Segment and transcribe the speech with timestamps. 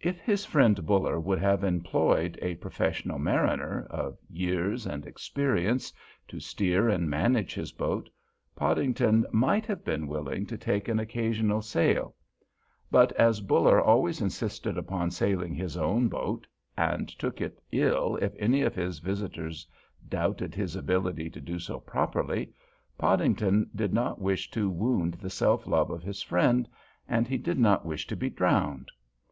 [0.00, 5.92] If his friend Buller would have employed a professional mariner, of years and experience,
[6.26, 8.10] to steer and manage his boat,
[8.56, 12.16] Podington might have been willing to take an occasional sail;
[12.90, 16.44] but as Buller always insisted upon sailing his own boat,
[16.76, 19.64] and took it ill if any of his visitors
[20.08, 22.52] doubted his ability to do so properly,
[22.98, 26.68] Podington did not wish to wound the self love of his friend,
[27.08, 28.90] and he did not wish to be drowned.